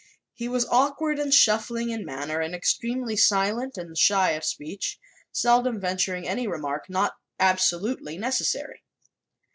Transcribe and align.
He 0.33 0.47
was 0.47 0.65
awkward 0.71 1.19
and 1.19 1.31
shuffling 1.31 1.91
in 1.91 2.03
manner 2.03 2.39
and 2.39 2.55
extremely 2.55 3.15
silent 3.15 3.77
and 3.77 3.95
shy 3.95 4.31
of 4.31 4.43
speech, 4.43 4.97
seldom 5.31 5.79
venturing 5.79 6.27
any 6.27 6.47
remark 6.47 6.89
not 6.89 7.13
absolutely 7.39 8.17
necessary. 8.17 8.81